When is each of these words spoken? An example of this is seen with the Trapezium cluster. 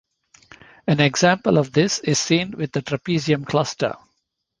An 0.87 0.99
example 0.99 1.59
of 1.59 1.73
this 1.73 1.99
is 1.99 2.19
seen 2.19 2.57
with 2.57 2.71
the 2.71 2.81
Trapezium 2.81 3.45
cluster. 3.45 3.93